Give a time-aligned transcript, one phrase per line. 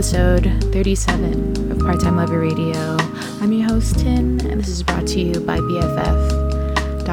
[0.00, 2.96] episode 37 of Part Time Lover Radio.
[3.42, 7.04] I'm your host, Tin, and this is brought to you by BFF.FM.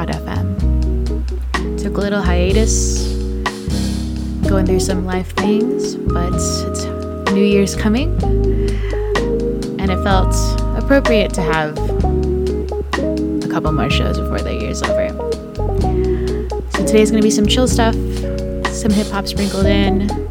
[1.82, 3.12] Took a little hiatus,
[4.48, 6.86] going through some life things, but it's
[7.30, 8.18] New Year's coming,
[9.78, 10.34] and it felt
[10.82, 15.10] appropriate to have a couple more shows before the year's over.
[16.70, 17.94] So today's gonna be some chill stuff,
[18.72, 20.27] some hip hop sprinkled in.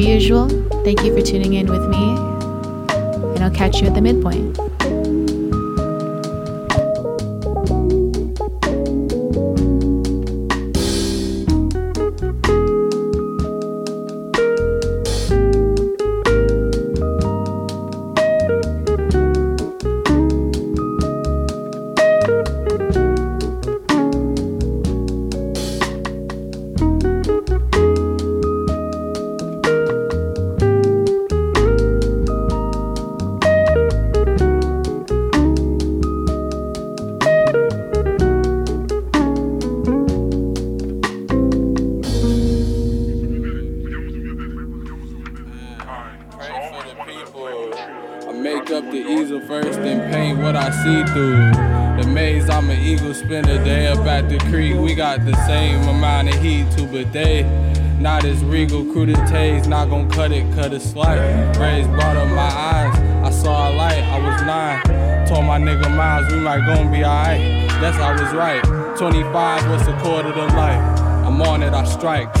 [0.00, 0.48] Usual,
[0.84, 2.16] thank you for tuning in with me,
[3.34, 4.69] and I'll catch you at the midpoint.
[60.20, 61.18] Cut it cut it slight.
[61.56, 62.98] Rays brought up my eyes.
[63.24, 64.02] I saw a light.
[64.02, 65.26] I was nine.
[65.26, 67.40] Told my nigga Miles we might gon' be alright.
[67.80, 68.62] That's I was right.
[68.98, 71.00] 25 was a quarter to life.
[71.26, 72.34] I'm on it, I strike.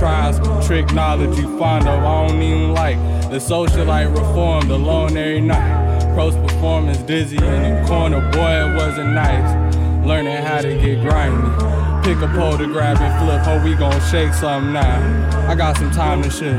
[0.92, 2.96] Knowledge you find of, I don't even like.
[3.30, 6.14] The socialite reformed alone every night.
[6.14, 10.06] Pros performance dizzy in the corner, boy, it wasn't nice.
[10.06, 11.89] Learning how to get grimy.
[12.02, 15.48] Pick a pole to grab and flip, hope we gon' shake something now.
[15.48, 16.54] I got some time to shit.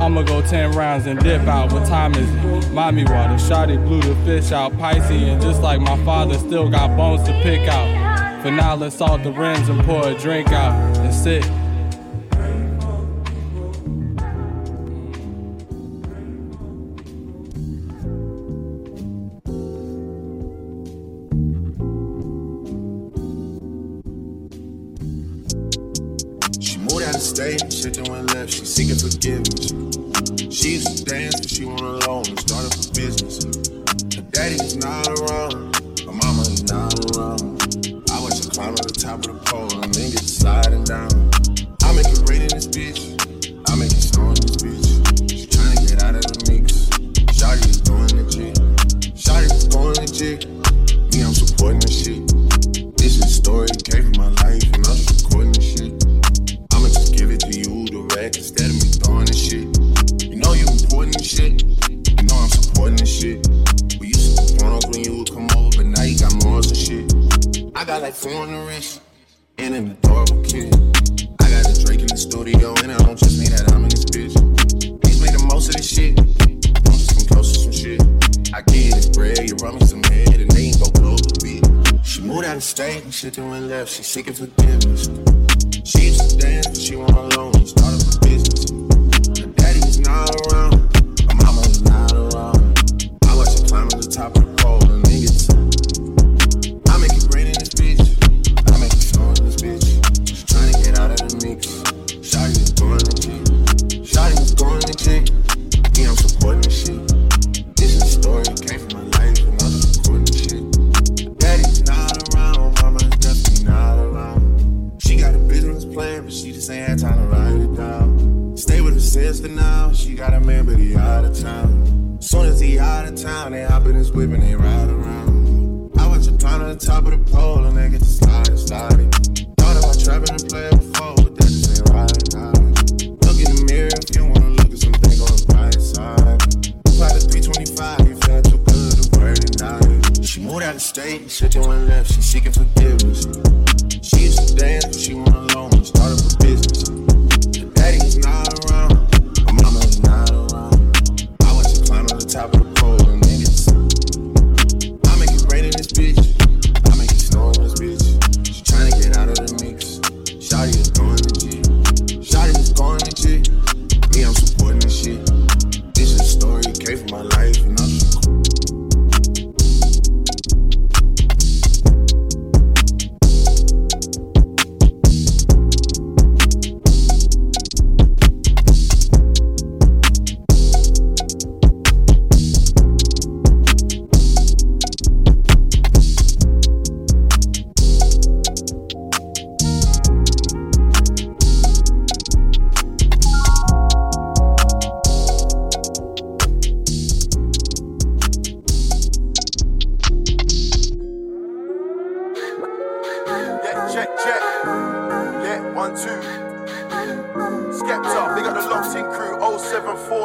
[0.00, 1.72] I'ma go 10 rounds and dip out.
[1.72, 2.70] What time is it?
[2.72, 3.34] Mommy water.
[3.34, 4.76] Shotty blew the fish out.
[4.78, 8.42] Pisces, and just like my father, still got bones to pick out.
[8.42, 11.44] For now, let's salt the rims and pour a drink out and sit.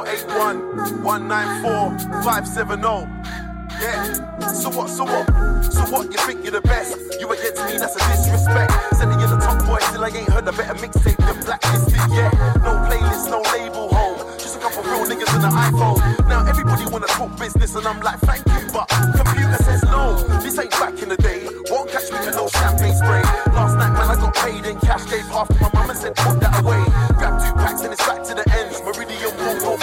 [0.05, 3.19] 07481 194 570.
[3.79, 5.25] Yeah, so what, so what?
[5.71, 6.97] So what, you think you're the best?
[7.19, 8.71] You against me, that's a disrespect.
[8.95, 12.33] Sending you the top boy, still I ain't heard a better mixtape than Blacklisted yet.
[12.59, 14.19] No playlist, no label home.
[14.37, 16.27] Just a couple real niggas in the iPhone.
[16.27, 20.17] Now everybody wanna talk business, and I'm like, thank you, but computer says no.
[20.43, 21.47] This ain't back in the day.
[21.71, 23.23] Won't catch me with no champagne spray.
[23.55, 26.15] Last night, man, I got paid in cash, gave half to my mum and said,
[26.15, 26.83] put that away.
[27.15, 28.81] Grab two packs and it's back to the ends.
[28.83, 29.18] Meridian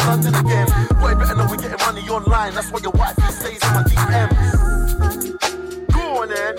[0.07, 0.67] London again.
[1.01, 2.55] Boy, better know we're getting money online.
[2.55, 4.53] That's why your wife stays in my DMs.
[5.93, 6.57] Go on then.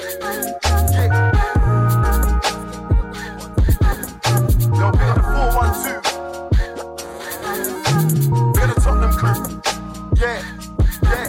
[0.92, 1.08] Yeah.
[4.76, 6.04] Yo, big up the 412.
[8.54, 9.38] Big up the Tottenham crew.
[10.20, 10.40] Yeah,
[11.04, 11.28] yeah,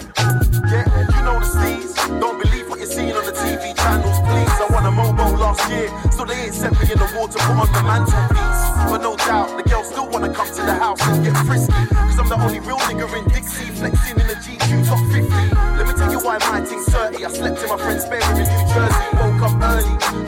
[0.72, 0.86] yeah.
[1.14, 1.94] You know the steez.
[2.20, 4.50] Don't believe what you're seeing on the TV channels, please.
[4.58, 7.56] I won a Mobo last year, so they ain't sent me in the water, put
[7.56, 8.27] on the mantelpiece.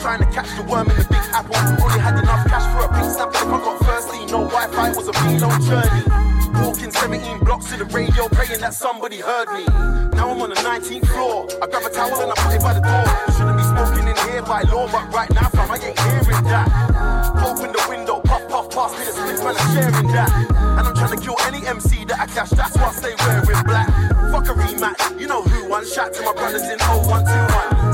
[0.00, 1.56] Trying to catch the worm in the big apple.
[1.56, 5.14] Only had enough cash for a big snap, I got thirsty, no Wi-Fi was a
[5.44, 6.04] old journey.
[6.64, 9.64] Walking 17 blocks to the radio, praying that somebody heard me.
[10.16, 11.48] Now I'm on the 19th floor.
[11.62, 13.04] I grab a towel and I put it by the door.
[13.36, 16.68] Shouldn't be smoking in here by law, but right now, fam, I ain't hearing that.
[17.44, 20.30] Open the window, puff, puff, pass me the splits, man, I'm sharing that.
[20.80, 23.64] And I'm trying to kill any MC that I catch, that's why I stay wearing
[23.64, 23.88] black.
[24.32, 25.84] Fuck a rematch, you know who won.
[25.86, 27.89] Shout to my brothers in 0121.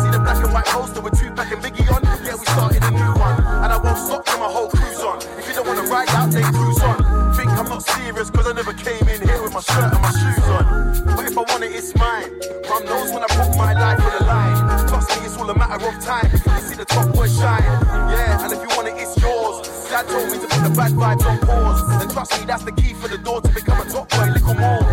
[1.67, 2.03] Biggie on?
[2.23, 3.43] Yeah, we started a new one.
[3.43, 5.19] And I won't stop till my whole crew's on.
[5.37, 7.35] If you don't wanna ride out, then cruise on.
[7.35, 10.13] Think I'm not serious, cause I never came in here with my shirt and my
[10.15, 11.17] shoes on.
[11.17, 12.31] But if I want it, it's mine.
[12.71, 14.87] Mom knows when I put my life on the line.
[14.87, 17.67] Trust me, it's all a matter of time you see the top boy shine.
[18.15, 19.67] Yeah, and if you want it, it's yours.
[19.91, 21.83] Dad told me to put the bad vibes on pause.
[22.01, 24.55] And trust me, that's the key for the door to become a top boy, little
[24.55, 24.87] more.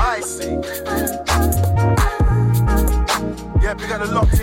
[0.00, 0.58] I see.
[3.62, 4.41] Yeah, we got a locked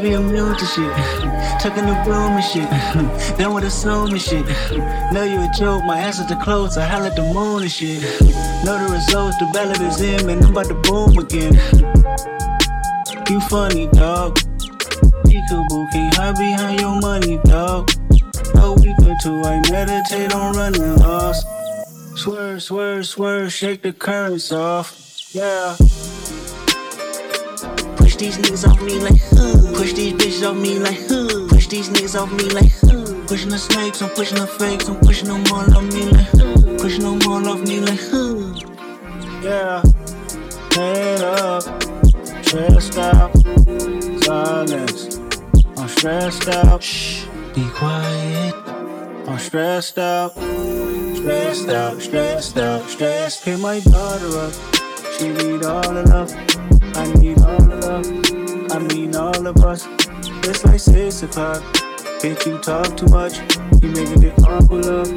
[0.00, 0.92] be immune to shit.
[1.60, 2.68] Tucking the broom and shit.
[3.38, 4.46] Done with assuming shit.
[5.12, 6.78] Know you a joke, my ass is the clothes.
[6.78, 8.02] I holler at the moon and shit.
[8.64, 10.42] Know the results, the ballot is in, man.
[10.44, 11.54] I'm about to boom again.
[13.28, 14.38] You funny, dog.
[15.26, 17.90] Peekaboo, can't hide behind your money, dog.
[18.56, 21.46] A week or two, I meditate on running lost.
[22.16, 24.96] Swerve, swerve, swerve, shake the currents off.
[25.32, 25.76] Yeah
[28.20, 29.76] these niggas off me like, uh.
[29.76, 31.48] Push these bitches off me like, uh.
[31.48, 33.26] Push these niggas off me like, uh.
[33.26, 36.78] Pushing the snakes, I'm pushing the fakes, I'm pushing them all off me like, uh.
[36.78, 38.60] Pushing them all off me like, uh.
[39.42, 39.82] Yeah.
[40.76, 41.62] Head up,
[42.44, 43.32] stressed out,
[44.24, 45.18] silence.
[45.78, 46.82] I'm stressed out.
[46.82, 47.24] Shh,
[47.54, 48.54] be quiet.
[49.26, 53.44] I'm stressed out, stressed out, stressed out, stressed.
[53.44, 54.52] Hit my daughter up.
[55.18, 56.30] She need all the love.
[56.96, 58.06] I need all love.
[58.72, 59.86] I mean all of us.
[60.48, 61.62] It's like six o'clock.
[62.20, 63.38] Bitch, you talk too much.
[63.82, 65.08] You making it awkward love.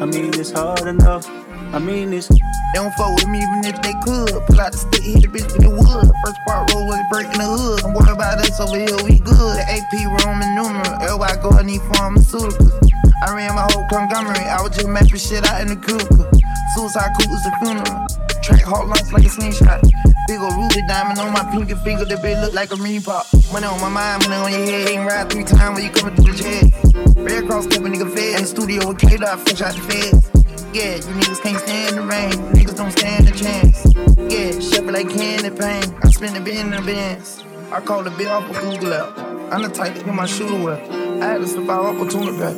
[0.00, 1.28] I mean it's hard enough.
[1.74, 2.28] I mean it's.
[2.28, 4.32] They don't fuck with me even if they could.
[4.46, 6.08] Pull out the stick, hit the bitch with the wood.
[6.24, 7.84] First part roll was breaking the hood.
[7.84, 9.60] I'm worried about us over here, we good.
[9.60, 9.92] The AP
[10.24, 10.96] Roman numeral.
[11.04, 12.80] Everybody go, I need pharmaceuticals.
[13.26, 14.48] I ran my whole conglomerate.
[14.48, 16.30] I was just mapping shit out in the cougar.
[16.74, 18.21] Suicide cool is the funeral.
[18.42, 19.82] Track hard like a slingshot.
[20.26, 23.26] Big ol' ruby diamond on my pinky finger, that bitch look like a pop.
[23.52, 24.88] Money on my mind, money on your head.
[24.88, 27.16] Ain't ride three times when you coming through the jet.
[27.16, 28.36] Red Cross kept a nigga fed.
[28.36, 30.30] In the studio with K Dot, fresh out the feds.
[30.72, 32.32] Yeah, you niggas can't stand the rain.
[32.54, 33.84] Niggas don't stand a chance.
[34.32, 35.84] Yeah, shepherd like candy pain.
[36.02, 37.52] I spend the bin in the.
[37.72, 39.18] I call the bill off of Google out.
[39.52, 40.80] I'm the type to get my shooter with.
[41.22, 42.56] I had to out opportunity back.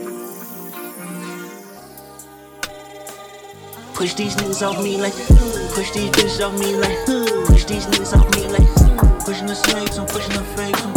[3.94, 5.14] Push these niggas off me like,
[5.74, 6.96] push these bitches off me like,
[7.46, 10.93] push these niggas off me like, pushing the snakes, I'm pushing the fakes,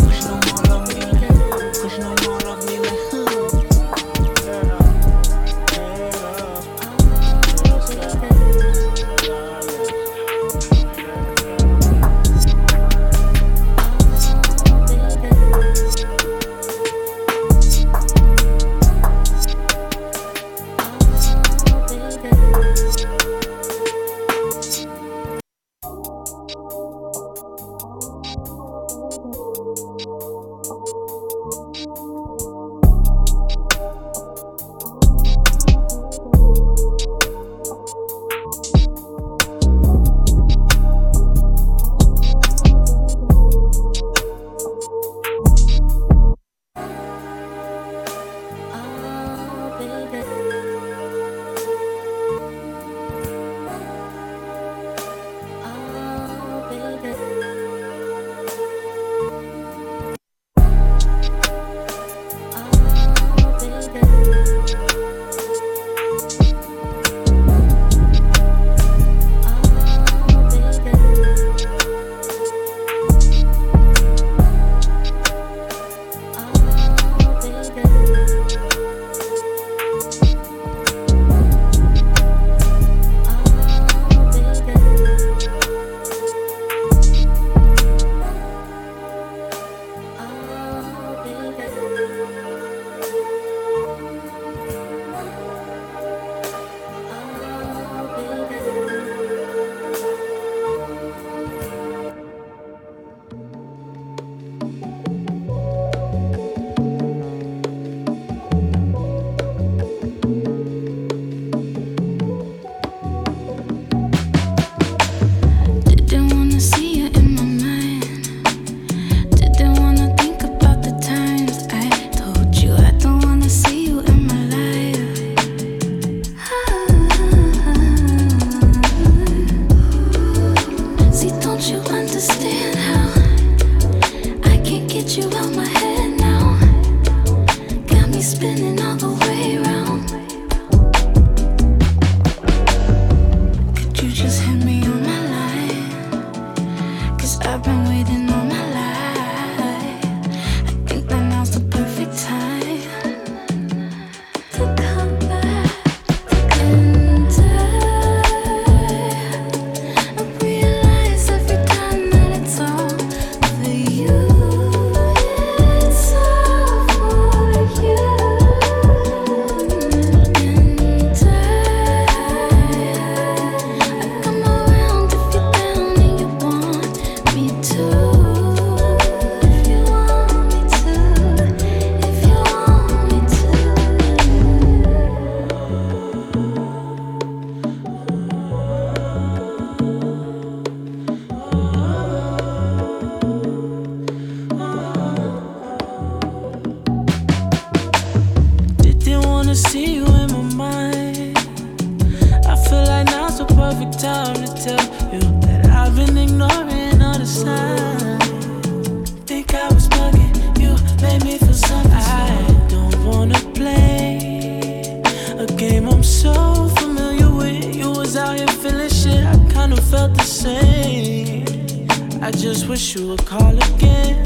[222.57, 224.23] just wish you would call again.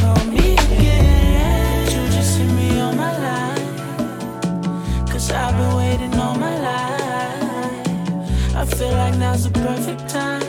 [0.00, 1.84] Call me again.
[1.86, 5.06] You just see me on my line.
[5.08, 8.54] Cause I've been waiting all my life.
[8.54, 10.41] I feel like now's the perfect time.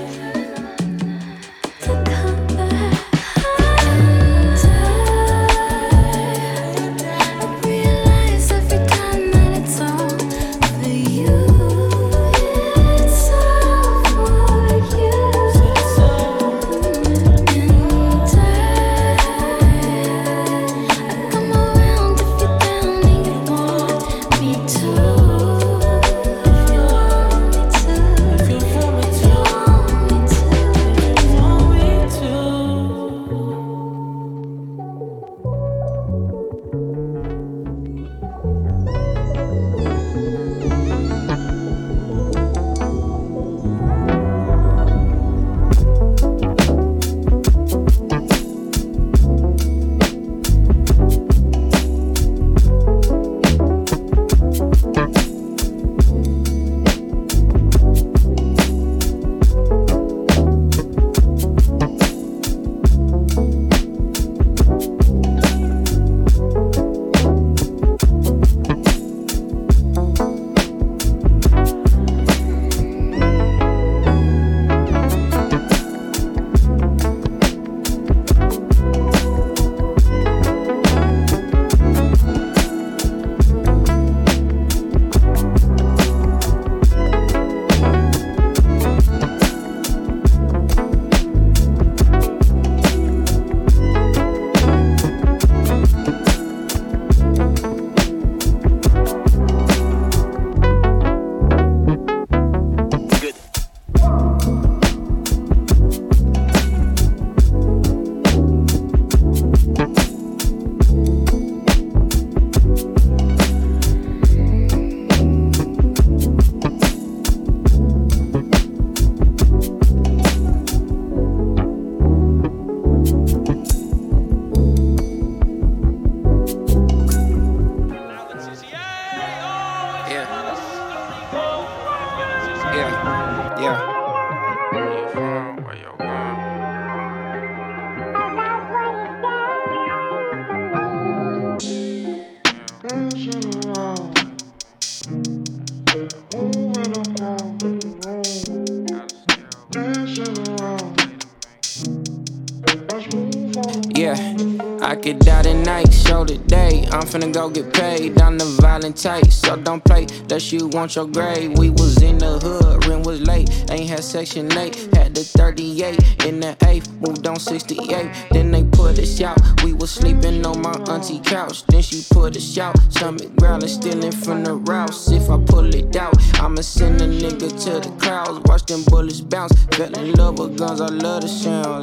[160.84, 161.58] Want your grade.
[161.58, 163.50] We was in the hood, rent was late.
[163.72, 168.12] Ain't had section 8, had the 38 in the 8th, moved on 68.
[168.32, 169.40] Then they put us out.
[169.64, 171.66] We was sleeping on my auntie couch.
[171.68, 172.78] Then she put us out.
[172.92, 175.10] Stomach growling, stealing from the rouse.
[175.10, 178.42] If I pull it out, I'ma send a nigga to the clouds.
[178.50, 179.54] Watch them bullets bounce.
[179.78, 181.83] Fell in love with guns, I love the sound,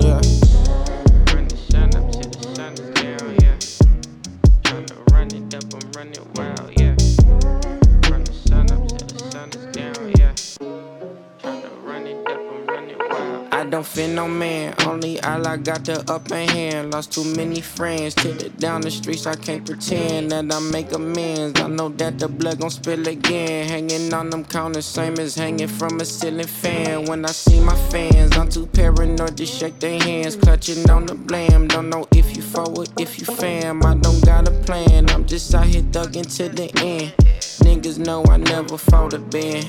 [15.70, 16.92] got the upper hand.
[16.92, 18.14] Lost too many friends.
[18.14, 21.60] Till it down the streets, I can't pretend that I make amends.
[21.60, 23.68] I know that the blood gon' spill again.
[23.68, 27.04] Hanging on them counters, same as hanging from a ceiling fan.
[27.04, 30.34] When I see my fans, I'm too paranoid to shake their hands.
[30.34, 31.68] Clutching on the blame.
[31.68, 33.84] Don't know if you forward, if you fam.
[33.84, 35.08] I don't got a plan.
[35.10, 37.14] I'm just out here thugging to the end.
[37.62, 39.68] Niggas know I never fought a band.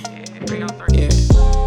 [0.91, 1.60] Yeah.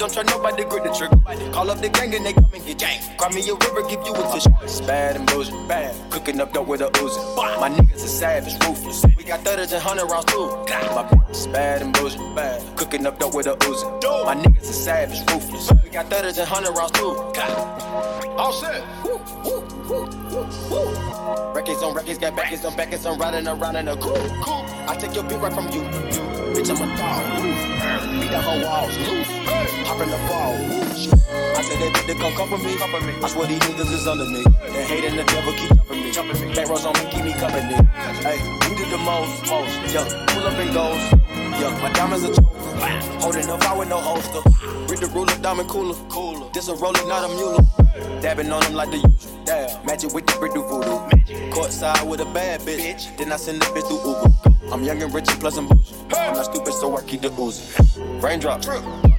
[0.00, 1.52] Don't try nobody, grip the trigger.
[1.52, 3.18] Call up the gang and they come and get gang.
[3.18, 4.48] Cry me a river, give you a tissue.
[4.62, 5.94] It's bad and bullshit, bad.
[6.10, 7.20] Cooking up dope with a Uzi.
[7.60, 9.04] My niggas are savage, ruthless.
[9.14, 10.48] We got thudders and hundred rounds too.
[10.96, 12.62] My bitch bad and bullshit, bad.
[12.78, 14.24] Cooking up dope with a Uzi.
[14.24, 15.70] My niggas are savage, ruthless.
[15.84, 17.12] We got thudders and hundred rounds too.
[18.40, 18.82] All set.
[21.54, 24.16] Records on records, got backers on backers, I'm riding around in a coupe.
[24.88, 25.82] I take your beat right from you.
[25.82, 26.30] you.
[26.56, 27.42] Bitch, I'm a dog.
[28.18, 29.29] Beat the whole walls loose.
[29.86, 30.54] Hop in the ball.
[31.56, 32.76] I said that bitch to come cover me.
[33.22, 34.42] I swear these niggas is under me.
[34.42, 36.12] The hate and the devil keep jumping me.
[36.12, 36.54] Jumping me.
[36.54, 37.74] Bankrolls on me, keep me company.
[38.24, 38.38] Hey,
[38.68, 39.74] we did the most, most.
[39.92, 41.02] Yeah, pull up and goes.
[41.60, 42.60] Yeah, my diamonds are choker.
[43.20, 44.40] Holding up, I with no holster.
[44.88, 45.94] Read the ruler, diamond cooler.
[46.08, 46.50] Cooler.
[46.52, 47.60] This a roller, not a mule.
[48.20, 49.42] Dabbing on them like the usual.
[49.44, 49.84] Damn.
[49.86, 50.98] Magic with the brick do voodoo.
[51.52, 53.16] Courtside with a bad bitch.
[53.16, 54.72] Then I send the bitch through Uber.
[54.72, 55.94] I'm young and rich and plus I'm bougie.
[56.16, 58.20] I'm not stupid, so I keep the oozing.
[58.20, 58.62] Raindrop.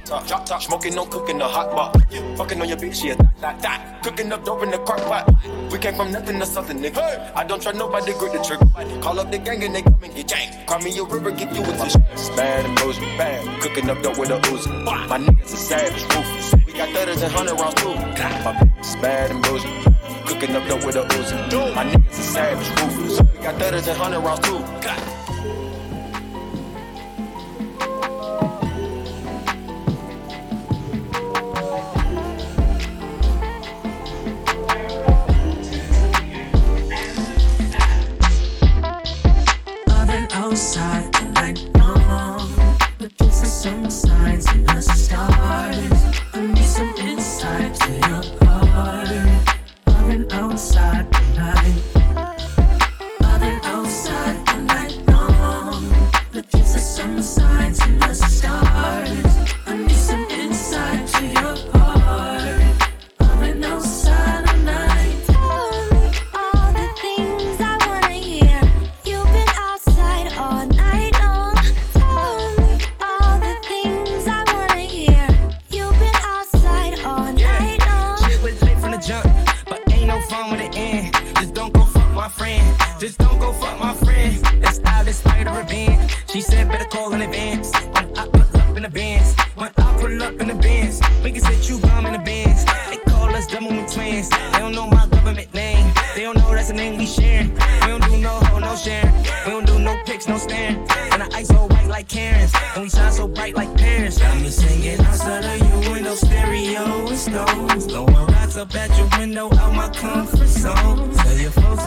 [0.04, 1.96] Top, top, top, smoking, no cooking, the hot pot.
[2.36, 4.02] Fucking on your bitch, yeah, that, that, that.
[4.02, 5.32] Cooking up dope in the crock pot.
[5.70, 7.32] We came from nothing to something, nigga.
[7.36, 8.66] I don't try nobody, grip the trigger.
[9.00, 10.66] Call up the gang and they come and get gang.
[10.66, 11.98] Cry me a river, give you a tissue.
[12.12, 13.62] It's bad and bullshit, bad.
[13.62, 14.84] Cooking up dope with a Uzi.
[14.84, 16.54] My niggas are savage, ruthless.
[16.66, 17.94] We got thudders and hundred rounds too.
[17.94, 20.26] My bitch bad and bullshit.
[20.26, 21.74] Cooking up dope with a Uzi.
[21.74, 23.20] My niggas are savage, ruthless.
[23.20, 25.21] We got thudders and hundred rounds too.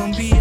[0.06, 0.35] Don't be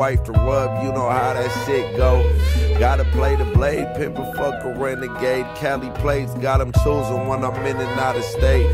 [0.00, 0.82] wife to rub.
[0.82, 2.24] You know how that shit go.
[2.78, 5.44] Gotta play the blade, pimp a fuck a renegade.
[5.56, 8.66] Cali plates, got 'em choosing when I'm in and out of state.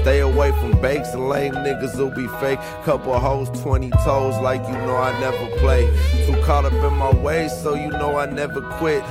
[0.00, 2.60] Stay away from bakes and lame niggas who be fake.
[2.84, 5.90] Couple hoes, 20 toes, like you know I never play.
[6.26, 9.02] Too caught up in my ways, so you know I never quit.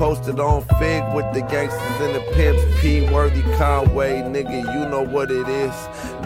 [0.00, 2.62] Posted on Fig with the gangsters and the pimps.
[2.80, 5.76] P Worthy Conway, nigga, you know what it is.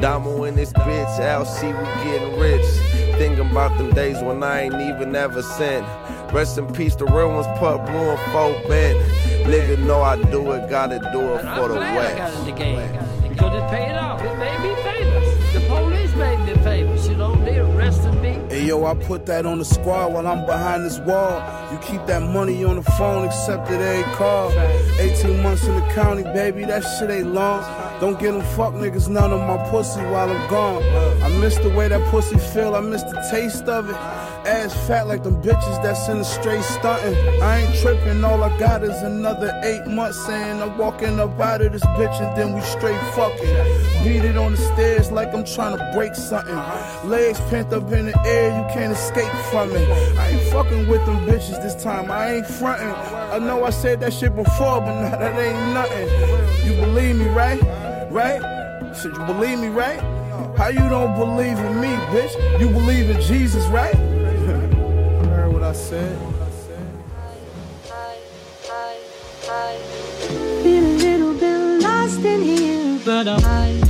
[0.00, 3.03] Damo in this bitch, Al see we getting rich.
[3.18, 5.86] Thinking about them days when I ain't even ever sent.
[6.32, 8.98] Rest in peace, the real ones put blue and folk bent.
[9.46, 12.30] Nigga know I do it, gotta do it And for I'm the glad I got
[12.32, 12.38] West.
[12.40, 14.20] in the game because it paid off.
[14.22, 15.52] It made me famous.
[15.54, 17.08] The police made me famous.
[17.08, 18.32] You know, they arrested me.
[18.48, 21.42] Hey yo, I put that on the squad while I'm behind this wall.
[21.72, 24.50] You keep that money on the phone, accepted every call.
[24.98, 27.62] 18 months in the county, baby, that shit ain't long.
[28.04, 30.82] Don't get them fuck niggas none of my pussy while I'm gone.
[31.22, 33.96] I miss the way that pussy feel, I miss the taste of it.
[33.96, 37.16] Ass fat like them bitches that's in the straight stunting.
[37.42, 41.62] I ain't tripping, all I got is another eight months saying I'm walking up out
[41.62, 44.04] of this bitch and then we straight fucking.
[44.04, 46.60] Beat it on the stairs like I'm trying to break something.
[47.08, 49.88] Legs pent up in the air, you can't escape from it.
[50.18, 52.94] I ain't fucking with them bitches this time, I ain't fronting.
[53.32, 56.68] I know I said that shit before, but now that ain't nothing.
[56.68, 57.83] You believe me, right?
[58.14, 58.94] Right?
[58.94, 59.98] Said you believe me, right?
[60.56, 62.60] How you don't believe in me, bitch?
[62.60, 63.92] You believe in Jesus, right?
[63.96, 66.16] Heard what I said?
[70.62, 73.80] Been a little bit lost in here, but I'm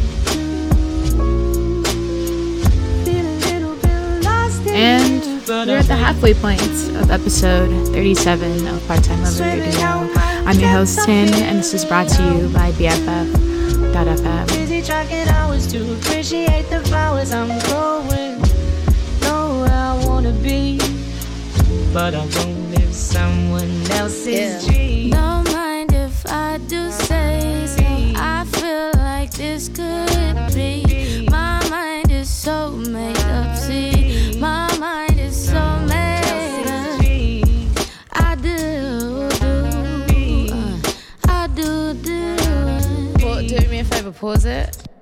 [3.04, 6.62] Been a little bit lost in And we're at the halfway point
[6.96, 10.08] of episode 37 of Part Time Lover Radio.
[10.48, 12.70] I'm your host, Tin, and this is brought to you by
[13.94, 14.48] BFF.fm.
[14.48, 18.40] Busy tracking hours to appreciate the flowers I'm growing.
[19.20, 20.78] Know where I wanna be,
[21.92, 24.84] but I won't live someone else's dream.
[44.24, 44.93] Pause it.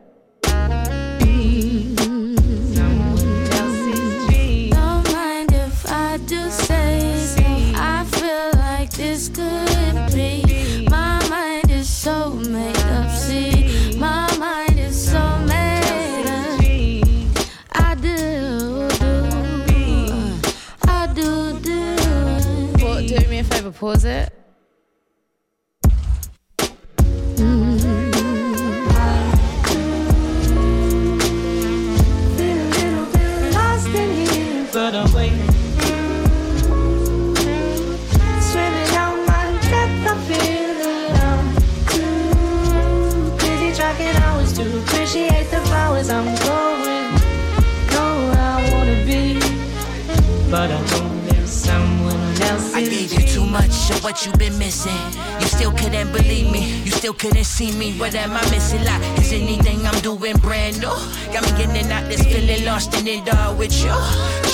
[57.92, 58.00] Me.
[58.00, 58.84] What am I missing?
[58.84, 60.88] Like, is anything I'm doing brand new?
[61.32, 63.92] Got me getting out this feeling lost in it all with you.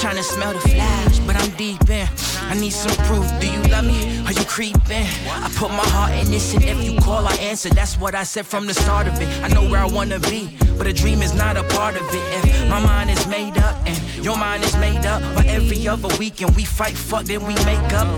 [0.01, 2.09] Trying to smell the flash, but I'm deep in.
[2.43, 3.27] I need some proof.
[3.41, 4.21] Do you love me?
[4.27, 5.07] Are you creeping?
[5.29, 7.71] I put my heart in this, and if you call, I answer.
[7.71, 9.29] That's what I said from the start of it.
[9.43, 12.45] I know where I wanna be, but a dream is not a part of it.
[12.45, 16.09] If my mind is made up and your mind is made up, but every other
[16.19, 18.09] weekend we fight, fuck, then we make up.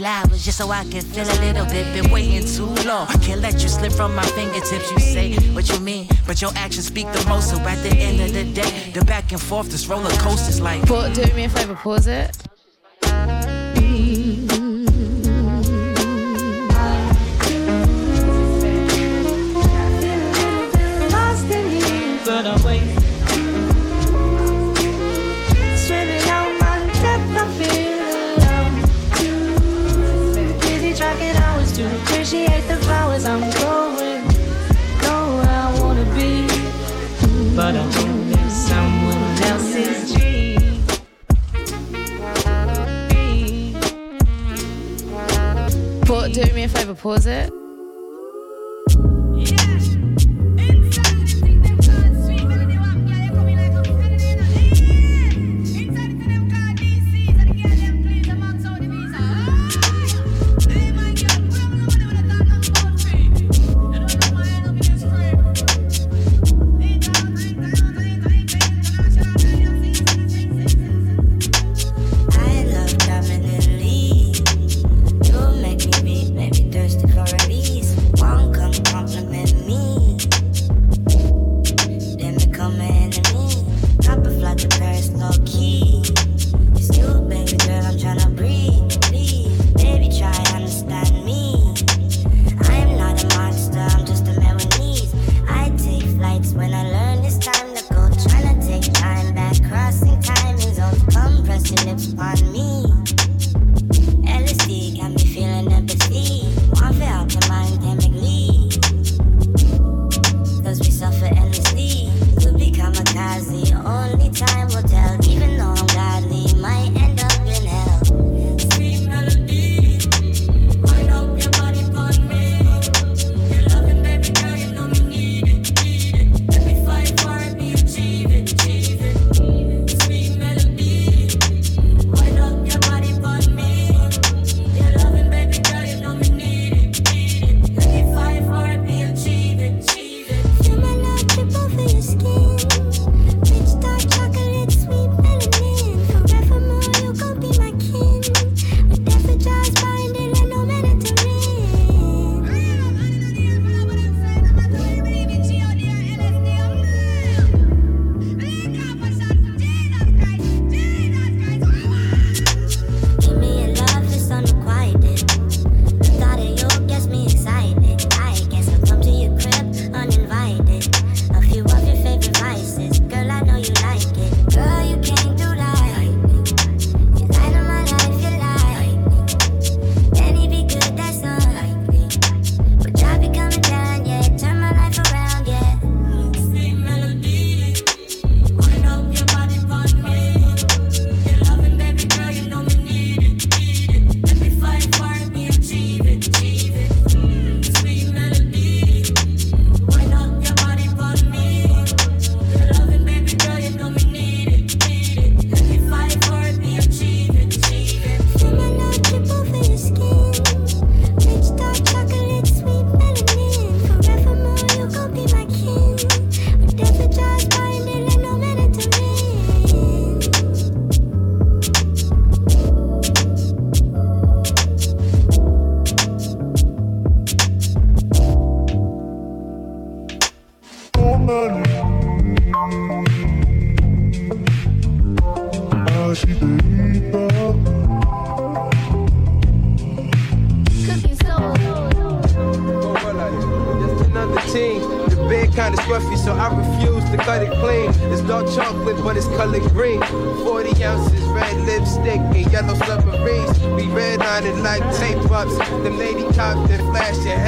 [0.00, 2.02] I crush these flowers just so I can feel a little bit.
[2.02, 3.06] Been waiting too long.
[3.20, 4.90] Can't let you slip from my fingertips.
[4.90, 7.50] You say what you mean, but your actions speak the most.
[7.50, 10.86] So at the end of the day, the back and forth, this roller coaster's like.
[10.86, 12.36] Pa- do me a favor, pause it.
[21.10, 23.07] lost in here, but I'm waiting.
[46.86, 47.67] Me pause it.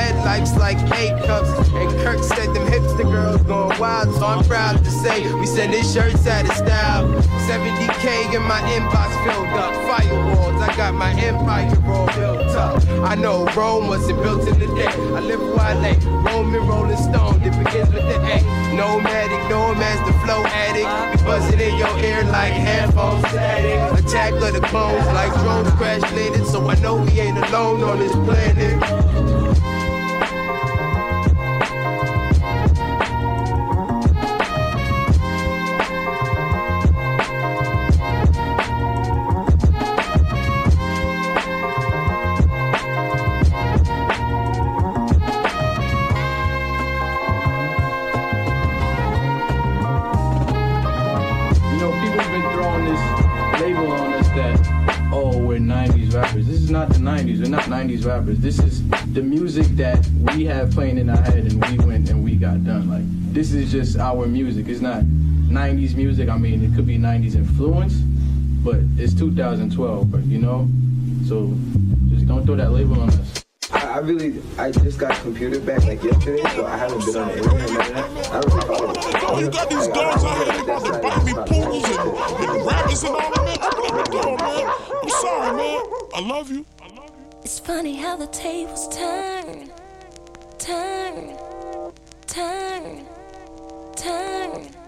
[0.01, 1.51] Your headlights like eight cups.
[1.72, 5.72] And Kirk said them hipster girls going wild, so I'm proud to say we send
[5.72, 7.07] his shirts out of style.
[7.48, 9.72] 70k in my inbox filled up.
[9.88, 12.82] Firewalls, I got my empire all built up.
[13.09, 14.86] I know Rome wasn't built in a day.
[14.86, 15.96] I live where I lay.
[16.24, 18.61] Roman Rolling Stone, it begins with the A.
[18.74, 21.24] Nomadic, nomads, the flow addict.
[21.24, 24.05] Buzzing in your ear like headphones static.
[24.05, 26.46] Attack of the clones like drones crash landed.
[26.46, 28.99] So I know we ain't alone on this planet.
[59.12, 62.64] The music that we have playing in our head and we went and we got
[62.64, 62.88] done.
[62.88, 63.02] Like,
[63.32, 64.68] this is just our music.
[64.68, 66.28] It's not 90s music.
[66.28, 67.94] I mean, it could be 90s influence,
[68.64, 70.68] but it's 2012, but you know?
[71.26, 71.52] So
[72.08, 73.44] just don't throw that label on us.
[73.72, 77.28] I, I really, I just got computer back like yesterday, so I haven't been on
[77.28, 77.78] the internet.
[77.92, 78.18] none.
[78.26, 79.40] I don't really follow it.
[79.40, 84.06] You got these dogs out here rapping Bobby Poodles and, and rappers and all that.
[84.06, 84.72] Come on, man.
[85.02, 85.82] I'm sorry, man.
[86.14, 86.66] I love you.
[87.51, 89.72] It's funny how the tables turn,
[90.57, 91.36] turn,
[92.28, 93.05] turn,
[93.96, 94.80] turn.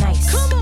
[0.00, 0.59] Nice.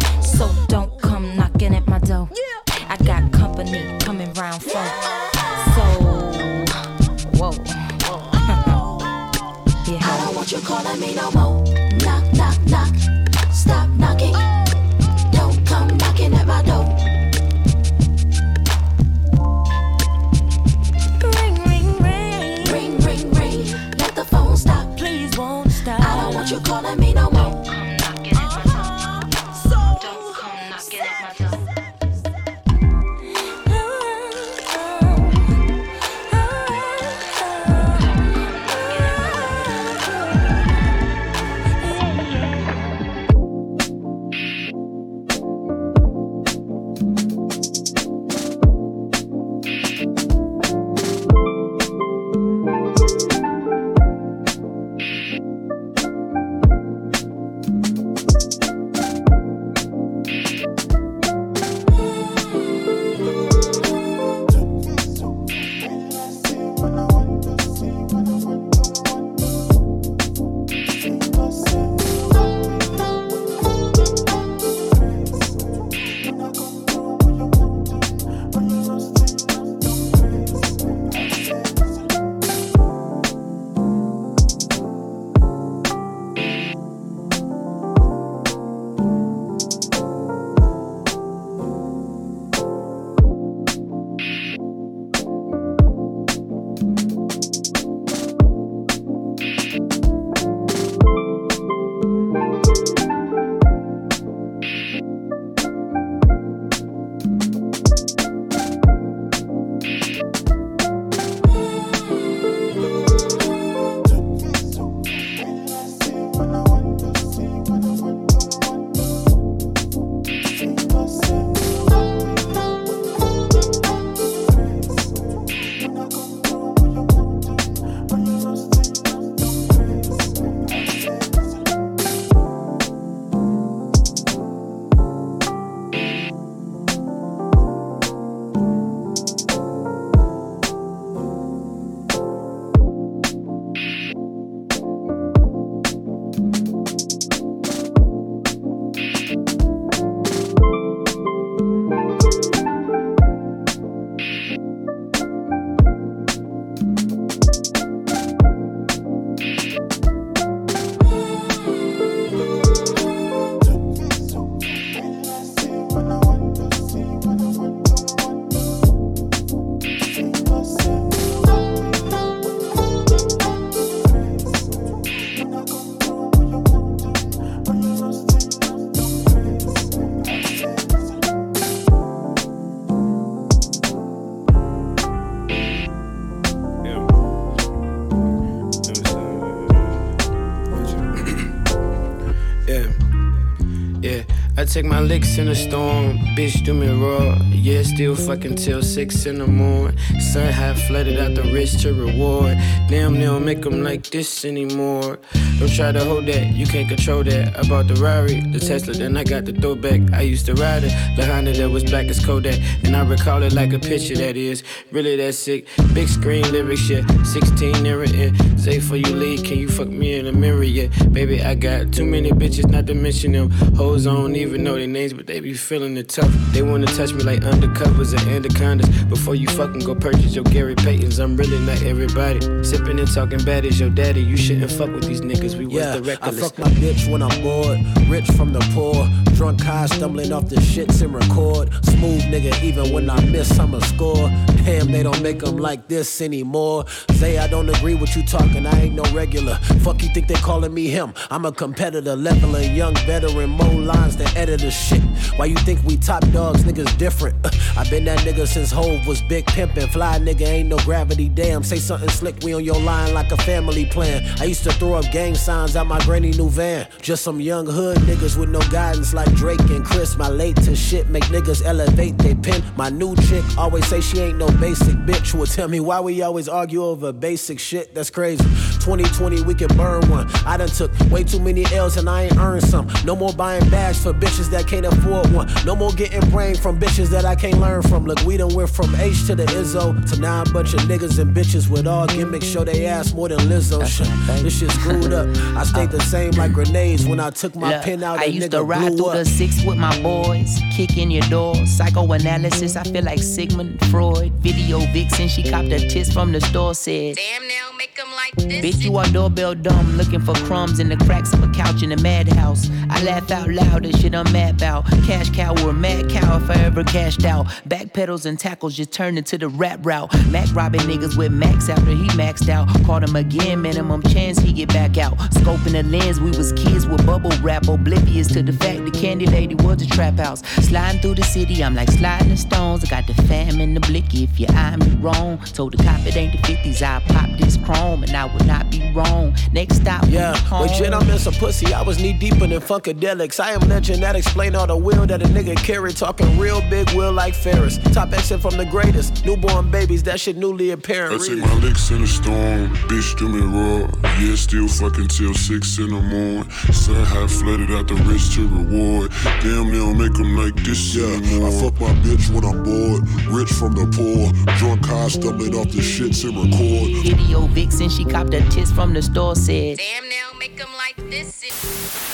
[194.82, 196.16] Take my licks in the storm.
[196.36, 197.36] Bitch, do me raw.
[197.50, 199.98] Yeah, still fucking till six in the morning.
[200.20, 202.56] Sun half flooded out the rich to reward.
[202.88, 205.18] Damn, they don't make them like this anymore.
[205.58, 207.58] Don't try to hold that, you can't control that.
[207.58, 210.12] I bought the Rari, the Tesla, then I got the throwback.
[210.12, 212.60] I used to ride it, the Honda that was black as Kodak.
[212.84, 214.62] And I recall it like a picture that is
[214.92, 215.66] really that sick.
[215.92, 218.14] Big screen lyric shit, 16 near it.
[218.14, 220.90] And say for you leave, can you fuck me in the mirror yet?
[221.12, 223.50] Baby, I got too many bitches, not to mention them.
[223.76, 226.30] Hoes I don't even know their names, but they be feeling it tough.
[226.52, 228.88] They wanna touch me like undercovers and anacondas.
[229.04, 232.40] Before you fucking go purchase your Gary Paytons, I'm really not everybody.
[232.62, 234.22] Sipping and talking bad is your daddy.
[234.22, 235.56] You shouldn't fuck with these niggas.
[235.56, 237.78] We was Yeah, the I fuck my bitch when I'm bored.
[238.08, 239.08] Rich from the poor.
[239.34, 241.72] Drunk high, stumbling off the shits and record.
[241.84, 244.28] Smooth nigga, even when I miss, I'ma score.
[244.64, 246.84] Damn, they don't make them like this anymore.
[247.14, 249.56] Say I don't agree with you talking, I ain't no regular.
[249.82, 251.14] Fuck you think they calling me him?
[251.30, 255.02] I'm a competitor, leveling young veteran, more lines than editor shit.
[255.36, 256.64] Why you think we top dogs?
[256.64, 257.36] Niggas different.
[257.44, 259.88] Uh, I been that nigga since Hove was big pimpin'.
[259.90, 261.28] Fly nigga ain't no gravity.
[261.28, 264.24] Damn, say something slick, we on your line like a family plan.
[264.40, 266.88] I used to throw up gang signs out my granny new van.
[267.00, 270.16] Just some young hood niggas with no guidance like Drake and Chris.
[270.16, 272.62] My late to shit make niggas elevate they pen.
[272.76, 275.34] My new chick always say she ain't no basic bitch.
[275.34, 277.94] Will tell me why we always argue over basic shit.
[277.94, 278.47] That's crazy.
[278.80, 280.28] 2020 we can burn one.
[280.46, 282.88] I done took way too many L's and I ain't earned some.
[283.04, 285.48] No more buying bags for bitches that can't afford one.
[285.64, 288.04] No more getting brain from bitches that I can't learn from.
[288.04, 291.18] Look, we done went from H to the Izzo to now a bunch of niggas
[291.18, 293.84] and bitches with all gimmicks show they ass more than Lizzo.
[293.86, 294.08] Shit,
[294.42, 295.28] this shit screwed up.
[295.56, 298.18] I stayed the same like grenades when I took my Look, pen out.
[298.18, 299.14] I used nigga to ride through up.
[299.14, 301.54] the six with my boys, kick in your door.
[301.66, 304.32] Psychoanalysis, I feel like Sigmund Freud.
[304.34, 307.16] Video vixen, she copped a tits from the store, said.
[307.16, 308.64] Damn, now make them like this.
[308.64, 311.92] Bitch, you are doorbell dumb, looking for crumbs in the cracks of a couch in
[311.92, 312.68] a madhouse.
[312.90, 314.86] I laugh out loud, this shit I'm mad about.
[315.06, 317.46] Cash cow or mad cow if I ever cashed out.
[317.66, 320.12] Back pedals and tackles just turned into the rap route.
[320.28, 322.68] Mac robbing niggas with max after he maxed out.
[322.84, 325.16] Caught him again, minimum chance he get back out.
[325.32, 329.26] Scoping the lens, we was kids with bubble wrap, oblivious to the fact the candy
[329.26, 330.42] lady was a trap house.
[330.66, 332.84] Sliding through the city, I'm like sliding the stones.
[332.84, 335.38] I got the fam in the blicky if you eye me wrong.
[335.52, 338.70] Told the cop it ain't the 50s, I pop this chrome and I would not
[338.70, 339.34] be wrong.
[339.52, 340.66] Next stop, Yeah, home.
[340.66, 341.72] legit, I'm in some pussy.
[341.72, 343.40] I was knee deep in the funkadelics.
[343.40, 345.92] I am legend that explain all the will that a nigga carry.
[345.92, 347.78] Talking real big will like Ferris.
[347.92, 349.24] Top exit from the greatest.
[349.24, 351.20] Newborn babies, that shit newly apparent.
[351.22, 353.88] I take my licks in the storm, bitch do me raw.
[354.20, 356.50] Yeah, still fucking till six in the morning.
[356.72, 359.12] Sun half flooded out the rich to reward.
[359.42, 361.48] Damn, they don't make them like this yeah, anymore.
[361.48, 363.02] I fuck my bitch when I'm bored.
[363.28, 364.32] Rich from the poor.
[364.58, 367.04] Drunk high, stumbling off the shits and record.
[367.04, 369.78] Video vixen, she copped her tits from the store, said.
[369.78, 372.07] Damn, now make them like this.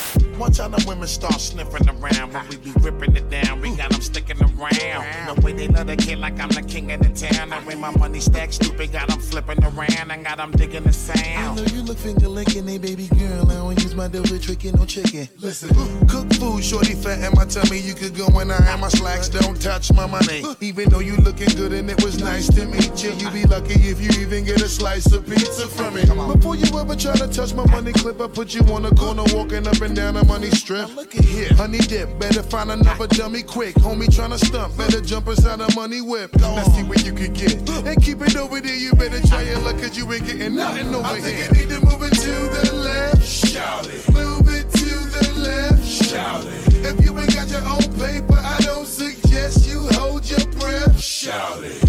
[0.45, 3.62] How the women start sniffing around when we be ripping it down.
[3.62, 5.36] We got them sticking around.
[5.36, 7.51] The way they love the kid like I'm the king of the town.
[7.51, 10.95] And when my money stacks stupid, got them flipping around and got them digging the
[11.16, 13.51] I know you look finger licking, hey baby girl.
[13.51, 15.28] I don't use my double trick no chicken.
[15.38, 15.74] Listen,
[16.07, 17.78] cook food, shorty fat, and my tummy.
[17.78, 19.28] You could go when I have my slacks.
[19.28, 20.45] Don't touch my money.
[20.61, 23.74] Even though you looking good and it was nice to meet you, you be lucky
[23.74, 26.03] if you even get a slice of pizza from me.
[26.05, 29.24] Before you ever try to touch my money clip, I put you on the corner
[29.34, 30.97] walking up and down the money strip.
[30.97, 32.18] look at here, honey dip.
[32.18, 33.74] Better find another dummy quick.
[33.76, 36.30] Homie tryna stump, better jump inside the money whip.
[36.41, 37.55] Let's see what you can get.
[37.87, 40.93] And keep it over there, you better try your luck, cause you ain't getting nothing
[40.93, 41.22] over I here.
[41.22, 43.24] think you need to move it to the left.
[43.24, 44.12] Shout it.
[44.12, 45.87] Move it to the left.
[45.87, 46.85] Shout it.
[46.85, 51.01] If you ain't got your own paper, I don't suggest you hold your breath.
[51.01, 51.80] Shout it.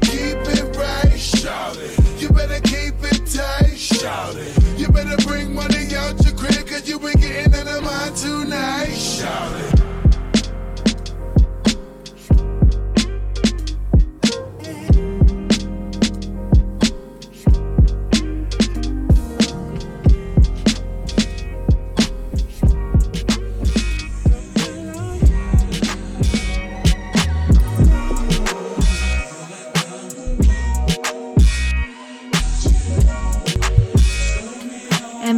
[0.00, 1.20] Keep it right.
[1.20, 2.22] Shout it.
[2.22, 3.76] You better keep it tight.
[3.76, 4.61] Shout it.
[4.92, 8.94] Better bring money out your crib, cause you ain't getting none of mine tonight.
[8.94, 9.91] Shout it.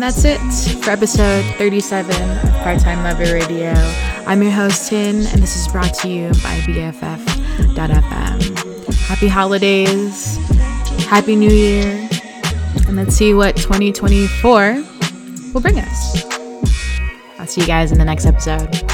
[0.05, 0.38] That's it
[0.82, 3.72] for episode 37 of Part Time Lover Radio.
[4.26, 8.05] I'm your host, Tin, and this is brought to you by BFF.FM.
[9.07, 10.36] Happy holidays,
[11.07, 12.07] Happy New Year,
[12.86, 14.84] and let's see what 2024
[15.55, 16.22] will bring us.
[17.38, 18.93] I'll see you guys in the next episode.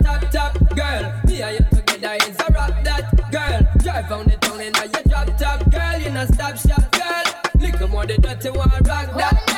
[4.11, 5.97] pound it down in your drop top, girl.
[6.01, 7.23] you not stop shop, girl.
[7.61, 9.50] Little more the dirty one rock that.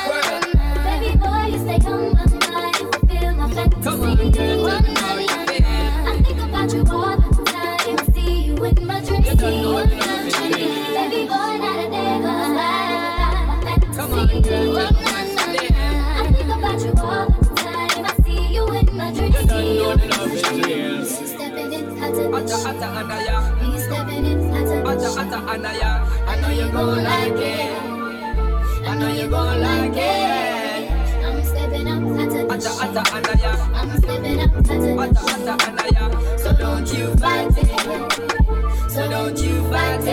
[25.54, 25.82] I know you,
[26.26, 28.88] I know you gon' like it.
[28.88, 30.90] I know you gon' like it.
[31.24, 33.60] I'm stepping up to the up.
[33.72, 36.40] I'm stepping up to the shit.
[36.40, 38.90] So don't you fight it.
[38.90, 40.04] So don't you fight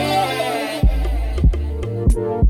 [2.28, 2.41] it.